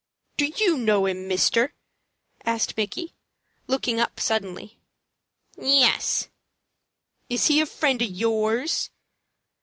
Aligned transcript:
"Do 0.35 0.45
you 0.57 0.77
know 0.79 1.05
him, 1.05 1.27
mister?" 1.27 1.75
asked 2.43 2.75
Micky, 2.75 3.13
looking 3.67 3.99
up 3.99 4.19
suddenly. 4.19 4.79
"Yes." 5.55 6.27
"Is 7.29 7.45
he 7.45 7.61
a 7.61 7.67
friend 7.67 8.01
of 8.01 8.09
yours?" 8.09 8.89